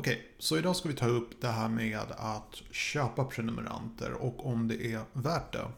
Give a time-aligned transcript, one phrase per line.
[0.00, 4.68] Okej, så idag ska vi ta upp det här med att köpa prenumeranter och om
[4.68, 5.68] det är värt det.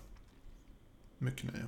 [1.18, 1.64] Mycket nöje.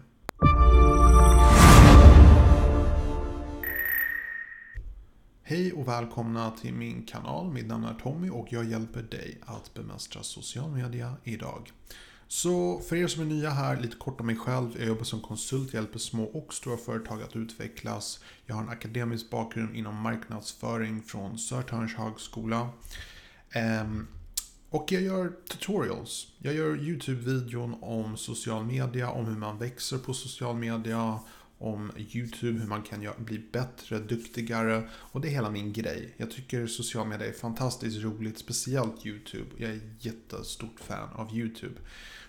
[5.42, 7.52] Hej och välkomna till min kanal.
[7.52, 11.72] Mitt namn är Tommy och jag hjälper dig att bemästra social media idag.
[12.32, 14.70] Så för er som är nya här, lite kort om mig själv.
[14.78, 18.20] Jag jobbar som konsult, hjälper små och stora företag att utvecklas.
[18.46, 22.68] Jag har en akademisk bakgrund inom marknadsföring från Södertörns högskola.
[23.50, 24.06] Ehm,
[24.70, 26.26] och jag gör tutorials.
[26.38, 31.18] Jag gör YouTube-videon om social media, om hur man växer på social media,
[31.58, 34.88] om YouTube, hur man kan bli bättre, duktigare.
[34.92, 36.14] Och det är hela min grej.
[36.16, 39.50] Jag tycker social media är fantastiskt roligt, speciellt YouTube.
[39.56, 41.74] Jag är jättestort fan av YouTube.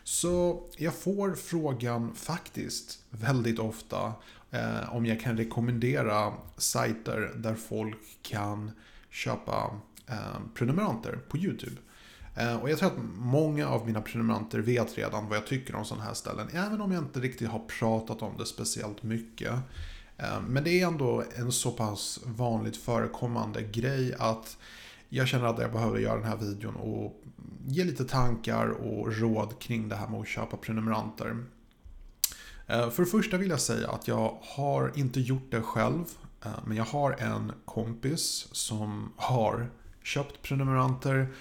[0.03, 4.13] Så jag får frågan faktiskt väldigt ofta
[4.51, 8.71] eh, om jag kan rekommendera sajter där folk kan
[9.09, 11.75] köpa eh, prenumeranter på YouTube.
[12.35, 15.85] Eh, och jag tror att många av mina prenumeranter vet redan vad jag tycker om
[15.85, 16.49] sådana här ställen.
[16.53, 19.53] Även om jag inte riktigt har pratat om det speciellt mycket.
[20.17, 24.57] Eh, men det är ändå en så pass vanligt förekommande grej att
[25.15, 27.23] jag känner att jag behöver göra den här videon och
[27.65, 31.45] ge lite tankar och råd kring det här med att köpa prenumeranter.
[32.67, 36.05] Eh, för det första vill jag säga att jag har inte gjort det själv.
[36.45, 39.69] Eh, men jag har en kompis som har
[40.03, 41.33] köpt prenumeranter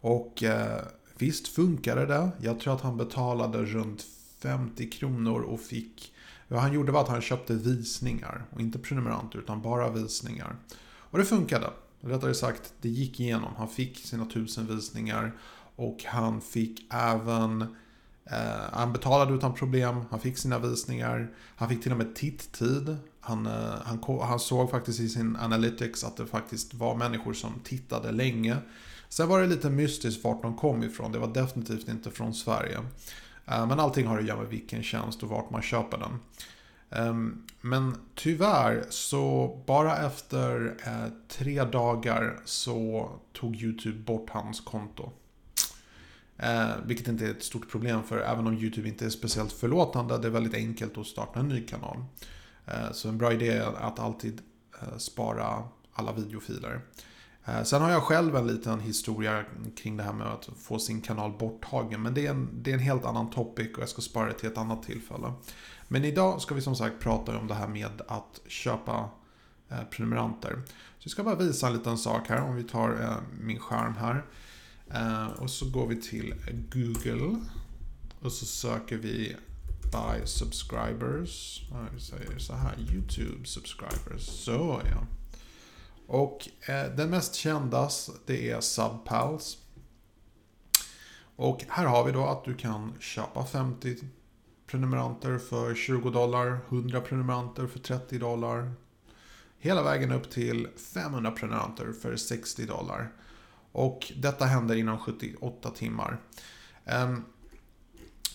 [0.00, 0.82] och eh,
[1.18, 2.30] visst funkade det.
[2.40, 4.06] Jag tror att han betalade runt
[4.38, 6.14] 50 kronor och fick...
[6.48, 8.44] Vad han gjorde var att han köpte visningar.
[8.50, 10.56] Och inte prenumeranter utan bara visningar.
[10.82, 11.70] Och det funkade.
[12.00, 13.52] Rättare sagt, det gick igenom.
[13.56, 15.32] Han fick sina tusen visningar.
[15.76, 17.62] Och han fick även...
[18.24, 20.04] Eh, han betalade utan problem.
[20.10, 21.30] Han fick sina visningar.
[21.56, 22.96] Han fick till och med titttid.
[23.20, 27.52] Han, eh, han, han såg faktiskt i sin analytics att det faktiskt var människor som
[27.64, 28.56] tittade länge.
[29.08, 31.12] Sen var det lite mystiskt vart de kom ifrån.
[31.12, 32.78] Det var definitivt inte från Sverige.
[33.46, 36.18] Eh, men allting har att göra med vilken tjänst och vart man köper den.
[36.90, 45.12] Ehm, men tyvärr så bara efter eh, tre dagar så tog YouTube bort hans konto.
[46.36, 50.18] Eh, vilket inte är ett stort problem för även om YouTube inte är speciellt förlåtande,
[50.18, 52.04] det är väldigt enkelt att starta en ny kanal.
[52.66, 54.40] Eh, så en bra idé är att alltid
[54.98, 55.62] spara
[55.92, 56.80] alla videofiler.
[57.50, 59.44] Eh, sen har jag själv en liten historia
[59.76, 62.02] kring det här med att få sin kanal borttagen.
[62.02, 64.34] Men det är en, det är en helt annan topic och jag ska spara det
[64.34, 65.32] till ett annat tillfälle.
[65.88, 69.10] Men idag ska vi som sagt prata om det här med att köpa
[69.68, 70.62] eh, prenumeranter.
[70.98, 73.94] Så jag ska bara visa en liten sak här om vi tar eh, min skärm
[73.94, 74.24] här.
[74.90, 76.34] Eh, och så går vi till
[76.72, 77.36] Google.
[78.20, 79.36] Och så söker vi
[79.82, 81.62] by subscribers.
[81.94, 84.22] Vi säger så här, YouTube subscribers.
[84.22, 85.19] Så ja.
[86.10, 87.88] Och eh, den mest kända
[88.26, 89.58] det är Subpals.
[91.36, 93.96] Och här har vi då att du kan köpa 50
[94.66, 98.72] prenumeranter för 20 dollar, 100 prenumeranter för 30 dollar.
[99.58, 103.12] Hela vägen upp till 500 prenumeranter för 60 dollar.
[103.72, 106.20] Och detta händer inom 78 timmar.
[106.84, 107.24] Um,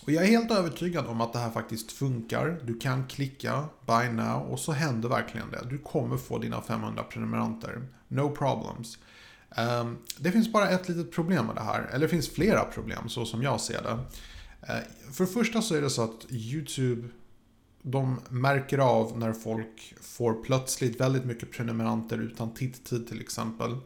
[0.06, 2.60] och jag är helt övertygad om att det här faktiskt funkar.
[2.64, 5.66] Du kan klicka Buy Now och så händer verkligen det.
[5.70, 7.82] Du kommer få dina 500 prenumeranter.
[8.08, 8.98] No problems.
[9.56, 11.82] Ehm, det finns bara ett litet problem med det här.
[11.90, 13.98] Eller det finns flera problem så som jag ser det.
[14.72, 17.08] Ehm, för det första så är det så att YouTube
[17.82, 23.76] de märker av när folk får plötsligt väldigt mycket prenumeranter utan titttid till exempel.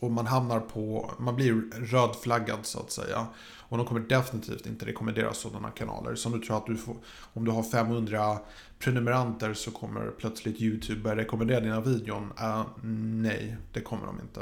[0.00, 3.26] Och man hamnar på, man blir rödflaggad så att säga.
[3.70, 6.14] Och de kommer definitivt inte rekommendera sådana kanaler.
[6.14, 6.96] Som du tror att du får,
[7.32, 8.38] om du har 500
[8.78, 12.32] prenumeranter så kommer plötsligt YouTube börja rekommendera dina videon.
[12.40, 14.40] Uh, nej, det kommer de inte.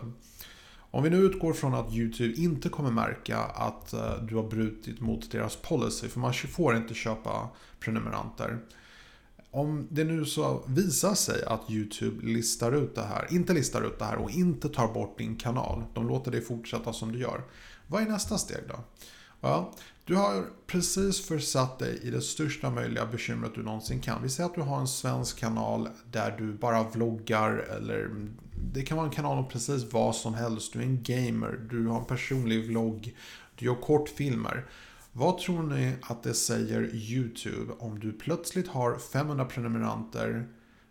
[0.91, 5.01] Om vi nu utgår från att YouTube inte kommer märka att uh, du har brutit
[5.01, 7.49] mot deras policy, för man får inte köpa
[7.81, 8.59] prenumeranter.
[9.50, 13.98] Om det nu så visar sig att YouTube listar ut det här, inte listar ut
[13.98, 17.45] det här och inte tar bort din kanal, de låter dig fortsätta som du gör.
[17.86, 18.84] Vad är nästa steg då?
[19.41, 19.72] Ja,
[20.04, 24.22] du har precis försatt dig i det största möjliga bekymret du någonsin kan.
[24.22, 28.10] Vi säger att du har en svensk kanal där du bara vloggar eller
[28.72, 30.72] det kan vara en kanal om precis vad som helst.
[30.72, 33.16] Du är en gamer, du har en personlig vlogg,
[33.56, 34.66] du gör kortfilmer.
[35.18, 40.48] Vad tror ni att det säger YouTube om du plötsligt har 500 prenumeranter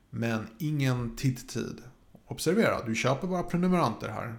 [0.10, 1.82] men ingen titttid?
[2.26, 4.36] Observera, du köper bara prenumeranter här.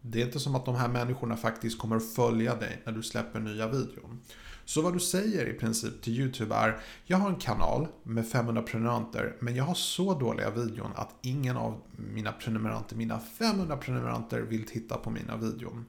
[0.00, 3.40] Det är inte som att de här människorna faktiskt kommer följa dig när du släpper
[3.40, 4.20] nya videon.
[4.64, 8.62] Så vad du säger i princip till YouTube är, jag har en kanal med 500
[8.62, 14.40] prenumeranter, men jag har så dåliga videon att ingen av mina prenumeranter, mina 500 prenumeranter,
[14.40, 15.84] vill titta på mina videon.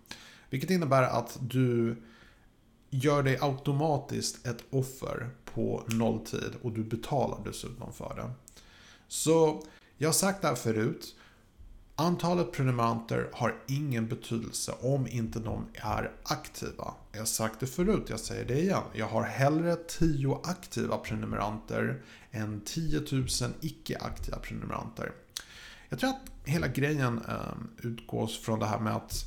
[0.49, 1.95] Vilket innebär att du
[2.89, 8.31] gör dig automatiskt ett offer på nolltid och du betalar dessutom för det.
[9.07, 9.63] Så
[9.97, 11.15] jag har sagt det här förut.
[11.95, 16.93] Antalet prenumeranter har ingen betydelse om inte de är aktiva.
[17.11, 18.83] Jag har sagt det förut, jag säger det igen.
[18.93, 22.01] Jag har hellre 10 aktiva prenumeranter
[22.31, 23.27] än 10 000
[23.61, 25.11] icke-aktiva prenumeranter.
[25.89, 29.25] Jag tror att hela grejen eh, utgås från det här med att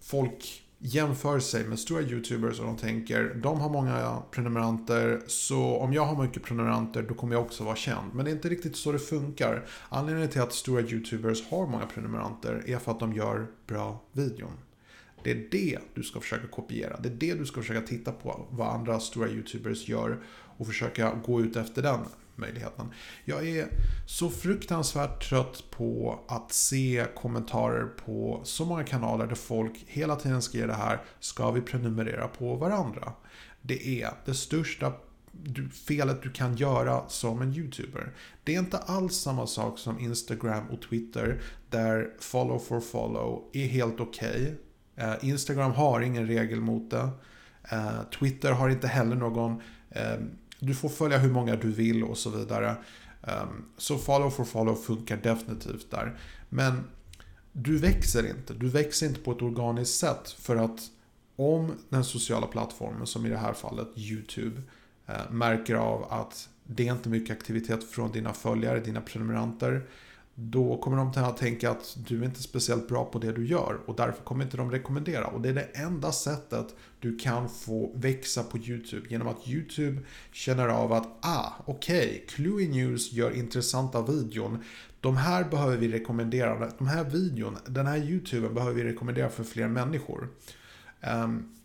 [0.00, 5.92] folk jämför sig med stora YouTubers och de tänker de har många prenumeranter så om
[5.92, 8.14] jag har mycket prenumeranter då kommer jag också vara känd.
[8.14, 9.66] Men det är inte riktigt så det funkar.
[9.88, 14.52] Anledningen till att stora YouTubers har många prenumeranter är för att de gör bra videon.
[15.22, 16.96] Det är det du ska försöka kopiera.
[17.00, 18.46] Det är det du ska försöka titta på.
[18.50, 20.18] Vad andra stora YouTubers gör
[20.56, 22.00] och försöka gå ut efter den
[22.38, 22.92] möjligheten.
[23.24, 23.68] Jag är
[24.06, 30.42] så fruktansvärt trött på att se kommentarer på så många kanaler där folk hela tiden
[30.42, 33.12] skriver det här, ska vi prenumerera på varandra?
[33.62, 34.92] Det är det största
[35.86, 38.12] felet du kan göra som en YouTuber.
[38.44, 41.40] Det är inte alls samma sak som Instagram och Twitter
[41.70, 44.56] där follow for follow är helt okej.
[44.96, 45.10] Okay.
[45.10, 47.08] Eh, Instagram har ingen regel mot det.
[47.70, 50.16] Eh, Twitter har inte heller någon eh,
[50.58, 52.76] du får följa hur många du vill och så vidare.
[53.22, 56.18] Ehm, så follow for follow funkar definitivt där.
[56.48, 56.84] Men
[57.52, 58.54] du växer inte.
[58.54, 60.30] Du växer inte på ett organiskt sätt.
[60.38, 60.80] För att
[61.36, 64.62] om den sociala plattformen, som i det här fallet YouTube,
[65.06, 69.86] eh, märker av att det är inte mycket aktivitet från dina följare, dina prenumeranter,
[70.38, 73.80] då kommer de att tänka att du är inte speciellt bra på det du gör
[73.86, 75.26] och därför kommer inte de rekommendera.
[75.26, 76.66] Och det är det enda sättet
[77.00, 79.06] du kan få växa på YouTube.
[79.08, 80.00] Genom att YouTube
[80.32, 84.58] känner av att ah, okej, okay, Cluey News gör intressanta videon.
[85.00, 86.70] De här behöver vi rekommendera.
[86.78, 90.28] De här videon, den här YouTuben behöver vi rekommendera för fler människor.
[91.24, 91.56] Um,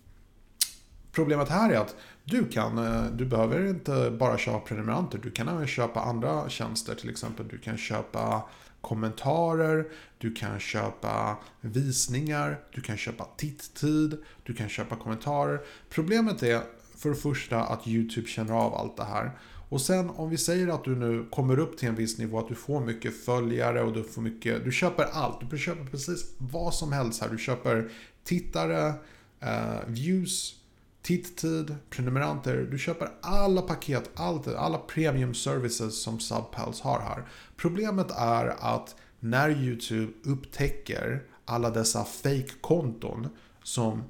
[1.12, 5.48] problemet här är att du kan, eh, du behöver inte bara köpa prenumeranter, du kan
[5.48, 6.96] även köpa andra tjänster.
[6.96, 8.44] Till exempel du kan köpa
[8.82, 9.86] kommentarer,
[10.18, 15.62] du kan köpa visningar, du kan köpa titttid, du kan köpa kommentarer.
[15.90, 16.62] Problemet är
[16.98, 19.32] för det första att YouTube känner av allt det här.
[19.70, 22.48] Och sen om vi säger att du nu kommer upp till en viss nivå, att
[22.48, 26.74] du får mycket följare och du får mycket, du köper allt, du köper precis vad
[26.74, 27.30] som helst här.
[27.30, 27.90] Du köper
[28.24, 28.94] tittare,
[29.40, 30.56] eh, views,
[31.02, 32.68] titttid, prenumeranter.
[32.72, 37.24] Du köper alla paket, allt, alla premium services som Subpals har här.
[37.58, 43.30] Problemet är att när YouTube upptäcker alla dessa fake-konton
[43.64, 44.04] som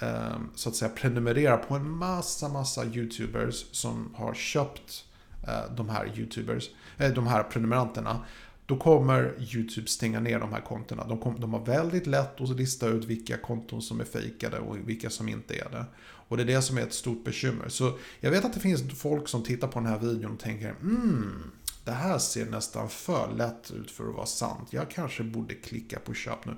[0.00, 5.04] eh, så att säga prenumererar på en massa, massa YouTubers som har köpt
[5.48, 8.24] eh, de här YouTubers, eh, de här prenumeranterna.
[8.66, 11.04] Då kommer YouTube stänga ner de här kontona.
[11.04, 14.76] De, kom, de har väldigt lätt att lista ut vilka konton som är fejkade och
[14.88, 15.84] vilka som inte är det.
[16.28, 17.68] Och det är det som är ett stort bekymmer.
[17.68, 20.70] Så jag vet att det finns folk som tittar på den här videon och tänker
[20.70, 21.50] mm,
[21.84, 24.68] det här ser nästan för lätt ut för att vara sant.
[24.72, 26.56] Jag kanske borde klicka på köp nu.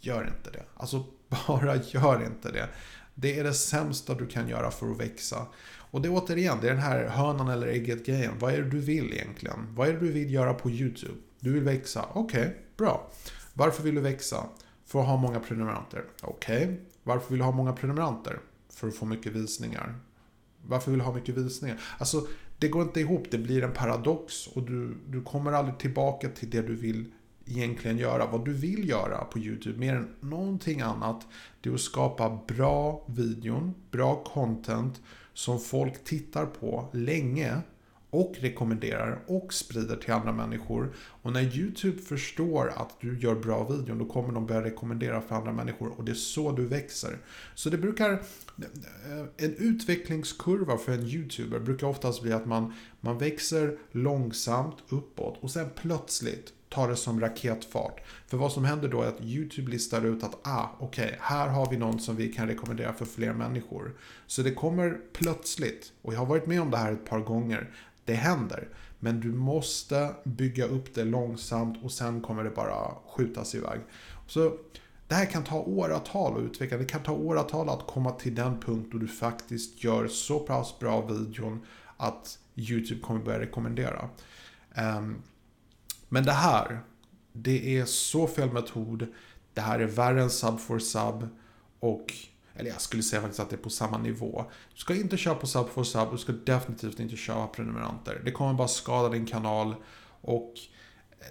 [0.00, 0.64] Gör inte det.
[0.76, 1.04] Alltså
[1.46, 2.68] bara gör inte det.
[3.14, 5.46] Det är det sämsta du kan göra för att växa.
[5.90, 8.32] Och det är återigen, det är den här hönan eller ägget grejen.
[8.38, 9.74] Vad är det du vill egentligen?
[9.74, 11.14] Vad är det du vill göra på YouTube?
[11.40, 12.04] Du vill växa.
[12.12, 13.10] Okej, okay, bra.
[13.54, 14.46] Varför vill du växa?
[14.86, 16.04] För att ha många prenumeranter.
[16.22, 16.76] Okej, okay.
[17.02, 18.38] varför vill du ha många prenumeranter?
[18.70, 19.94] För att få mycket visningar.
[20.66, 21.80] Varför vill du ha mycket visningar?
[21.98, 22.26] Alltså,
[22.58, 23.30] det går inte ihop.
[23.30, 27.12] Det blir en paradox och du, du kommer aldrig tillbaka till det du vill
[27.46, 28.26] egentligen göra.
[28.26, 31.26] Vad du vill göra på YouTube mer än någonting annat.
[31.60, 35.00] Det är att skapa bra videon, bra content
[35.34, 37.60] som folk tittar på länge
[38.10, 40.92] och rekommenderar och sprider till andra människor.
[40.96, 45.34] Och när YouTube förstår att du gör bra videon då kommer de börja rekommendera för
[45.34, 47.18] andra människor och det är så du växer.
[47.54, 48.18] Så det brukar, eh,
[49.36, 55.50] en utvecklingskurva för en YouTuber brukar oftast bli att man, man växer långsamt uppåt och
[55.50, 58.00] sen plötsligt tar det som raketfart.
[58.26, 61.48] För vad som händer då är att YouTube listar ut att ah, okej, okay, här
[61.48, 63.96] har vi någon som vi kan rekommendera för fler människor.
[64.26, 67.70] Så det kommer plötsligt, och jag har varit med om det här ett par gånger,
[68.04, 68.68] det händer.
[68.98, 73.80] Men du måste bygga upp det långsamt och sen kommer det bara skjutas iväg.
[74.26, 74.56] Så
[75.08, 76.78] det här kan ta åratal att utveckla.
[76.78, 80.78] Det kan ta åratal att komma till den punkt då du faktiskt gör så pass
[80.78, 81.66] bra videon
[82.00, 84.08] att YouTube kommer börja rekommendera.
[84.76, 85.22] Um,
[86.08, 86.80] men det här,
[87.32, 89.06] Det är så fel metod.
[89.54, 91.28] Det här är värre än sub for sub.
[91.80, 92.14] Och,
[92.54, 94.44] eller jag skulle säga faktiskt att det är på samma nivå.
[94.74, 98.22] Du ska inte köpa sub for sub, du ska definitivt inte köpa prenumeranter.
[98.24, 99.74] Det kommer bara skada din kanal.
[100.20, 100.54] Och
[101.20, 101.26] eh,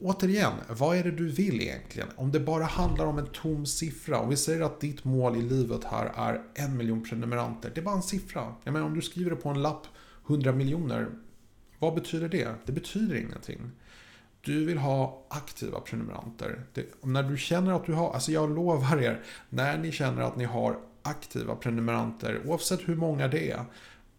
[0.00, 2.08] återigen, vad är det du vill egentligen?
[2.16, 4.18] Om det bara handlar om en tom siffra.
[4.18, 7.72] Om vi säger att ditt mål i livet här är en miljon prenumeranter.
[7.74, 8.54] Det är bara en siffra.
[8.64, 9.86] Jag menar om du skriver det på en lapp,
[10.26, 11.08] 100 miljoner.
[11.78, 12.48] Vad betyder det?
[12.66, 13.70] Det betyder ingenting.
[14.40, 16.62] Du vill ha aktiva prenumeranter.
[16.74, 20.36] Det, när du känner att du har, alltså jag lovar er, när ni känner att
[20.36, 23.64] ni har aktiva prenumeranter, oavsett hur många det är,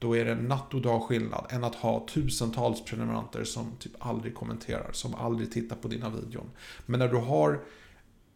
[0.01, 4.36] då är det natt och dag skillnad än att ha tusentals prenumeranter som typ aldrig
[4.36, 6.51] kommenterar, som aldrig tittar på dina videon.
[6.86, 7.63] Men när du har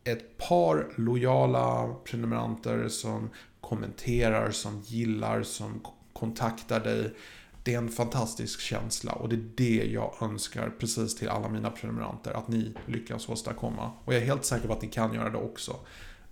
[0.03, 3.29] ett par lojala prenumeranter som
[3.61, 5.81] kommenterar, som gillar, som
[6.13, 7.13] kontaktar dig.
[7.63, 11.69] Det är en fantastisk känsla och det är det jag önskar precis till alla mina
[11.69, 13.91] prenumeranter att ni lyckas åstadkomma.
[14.05, 15.75] Och jag är helt säker på att ni kan göra det också.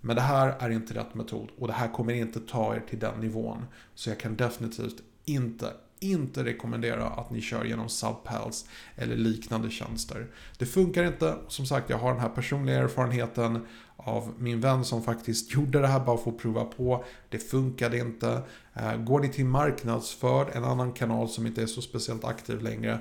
[0.00, 2.98] Men det här är inte rätt metod och det här kommer inte ta er till
[2.98, 3.64] den nivån.
[3.94, 8.66] Så jag kan definitivt inte, inte rekommendera att ni kör genom Subpals
[8.96, 10.26] eller liknande tjänster.
[10.58, 11.36] Det funkar inte.
[11.48, 13.66] Som sagt, jag har den här personliga erfarenheten
[13.96, 17.04] av min vän som faktiskt gjorde det här bara för att prova på.
[17.28, 18.42] Det funkade inte.
[18.74, 22.98] Eh, går ni till marknadsförd, en annan kanal som inte är så speciellt aktiv längre,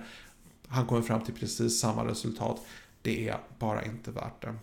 [0.68, 2.62] han kommer fram till precis samma resultat.
[3.02, 4.56] Det är bara inte värt det.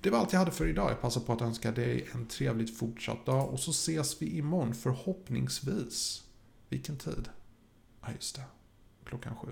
[0.00, 0.90] Det var allt jag hade för idag.
[0.90, 4.74] Jag passar på att önska dig en trevligt fortsatt dag och så ses vi imorgon
[4.74, 6.22] förhoppningsvis.
[6.68, 7.28] Vilken tid?
[8.02, 8.42] Ja, just det.
[9.04, 9.48] Klockan sju.